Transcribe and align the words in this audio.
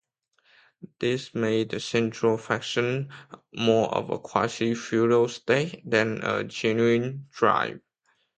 This 0.97 1.35
made 1.35 1.69
the 1.69 1.79
central 1.79 2.35
faction 2.39 3.09
more 3.53 3.87
of 3.93 4.09
a 4.09 4.17
quasi-feudal 4.17 5.27
state 5.27 5.87
than 5.87 6.23
a 6.23 6.43
genuine 6.43 7.27
tribe. 7.31 7.81